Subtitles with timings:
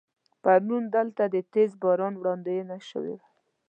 [0.43, 3.27] پرون دلته د تیز باران وړاندوينه شوې وه.